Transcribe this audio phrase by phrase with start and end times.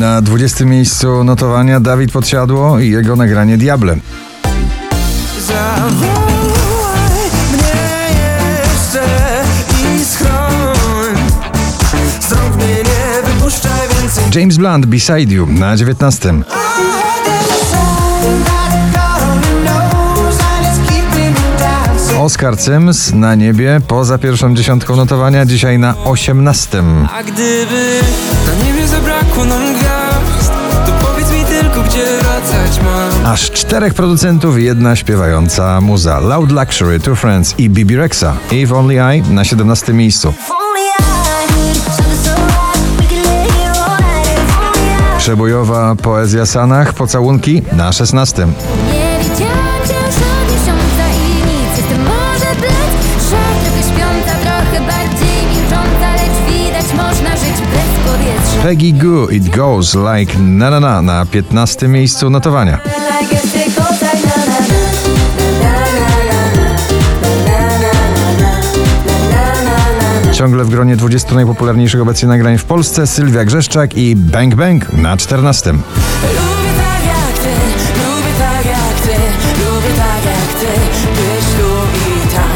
[0.00, 3.96] Na 20 miejscu notowania Dawid Podsiadło i jego nagranie Diable.
[5.46, 6.00] Zawołaj
[7.52, 8.08] mnie
[8.62, 9.04] jeszcze
[9.70, 11.16] i schroń
[12.20, 16.34] Z rąk mnie nie wypuszczaj więcej James Blunt Beside You na 19.
[22.18, 26.82] Oscar Sims na niebie poza pierwszą dziesiątką notowania, dzisiaj na 18.
[27.12, 28.00] A gdyby
[28.46, 30.52] na niebie zabrakło nam gwiazd
[30.86, 36.20] To powiedz mi tylko, gdzie wracać mam Aż czterech producentów i jedna śpiewająca muza.
[36.20, 38.36] Loud Luxury, Two Friends i Bibi Rexa.
[38.50, 40.34] If Only I na 17 miejscu.
[45.18, 48.46] Przebojowa poezja Sanach, pocałunki na 16.
[58.64, 62.80] Peggy Goo, It Goes Like Na Na Na na 15 miejscu notowania.
[70.32, 75.16] Ciągle w gronie 20 najpopularniejszych obecnie nagrań w Polsce Sylwia Grzeszczak i Bang Bang na
[75.16, 75.74] 14.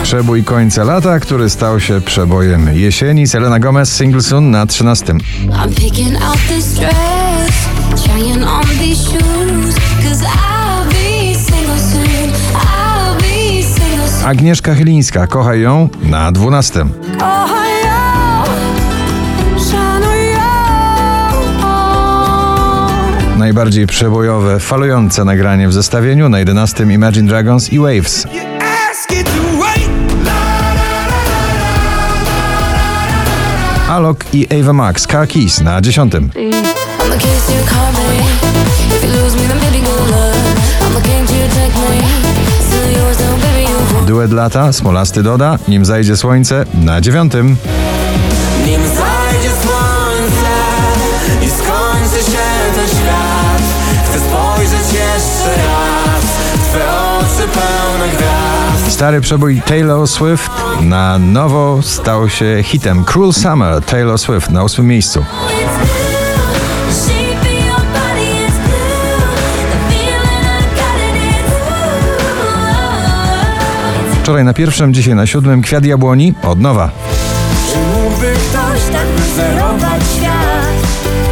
[0.09, 3.27] Przebój końca lata, który stał się przebojem jesieni.
[3.27, 5.13] Selena Gomez, Singleson na 13.
[5.13, 7.69] I'm picking out this dress
[8.05, 15.27] Trying on these shoes Cause I'll be single soon I'll be single soon Agnieszka Chylińska,
[15.27, 16.87] kochaj ją na 12.
[17.19, 18.45] Kochaj ją,
[19.71, 20.41] szanuj ją
[23.39, 28.27] Najbardziej przebojowe, falujące nagranie w zestawieniu na 11 Imagine Dragons i Waves.
[33.99, 35.91] Alok i Ava Max, Car Keys na 10.
[35.91, 36.31] I'm
[37.11, 38.23] the kiss you call me.
[38.95, 40.37] If you lose me then baby good luck
[40.83, 41.99] I'm the king you take me.
[42.63, 47.33] Still yours though baby you won't Duet lata, Smolasty doda, nim zajdzie słońce na 9.
[58.99, 60.51] Stary przebój Taylor Swift
[60.81, 63.05] na nowo stał się hitem.
[63.05, 65.25] Cruel Summer, Taylor Swift na 8 miejscu.
[74.23, 76.91] Wczoraj na pierwszym, dzisiaj na siódmym Kwiat Jabłoni od nowa.
[77.73, 80.79] Czy mógłby ktoś tak wyzerować świat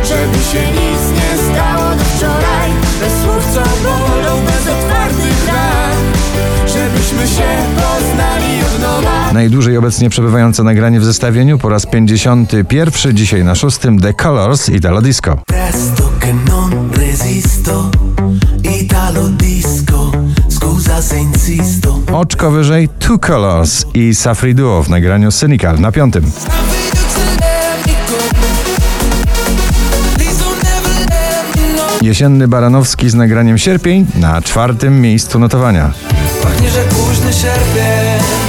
[0.03, 4.36] Żeby się nic nie stało do wczoraj Bez słów co bolą,
[9.37, 15.03] Najdłużej obecnie przebywające nagranie w zestawieniu po raz 51, dzisiaj na szóstym The Colors Italo
[15.03, 15.39] Disco.
[15.47, 17.91] Presto che non resisto,
[18.81, 20.11] Italo disco,
[20.49, 21.99] scusa se insisto.
[22.13, 26.31] Oczko wyżej Two Colors i Safri Duo w nagraniu Cynical na piątym.
[32.03, 35.93] Jesienny Baranowski z nagraniem Sierpień na czwartym miejscu notowania.
[36.43, 38.46] Pachnie, że późny sierpień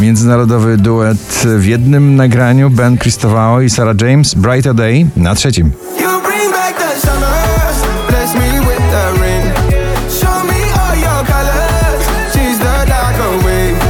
[0.00, 5.72] Międzynarodowy duet w jednym nagraniu Ben Cristofao i Sarah James Brighter Day na trzecim.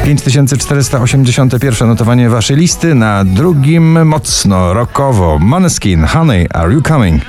[0.05, 5.39] 5481 notowanie waszej listy na drugim mocno rockowo.
[5.39, 7.23] Maneskin Honey Are You Coming?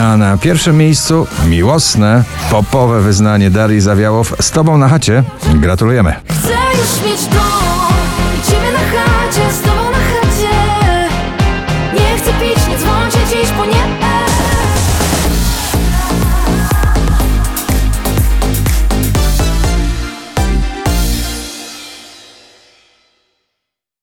[0.00, 5.22] A na pierwszym miejscu miłosne, popowe wyznanie Darii Zawiałow z tobą na chacie.
[5.54, 6.14] Gratulujemy.
[6.30, 7.61] Chcę już mieć dom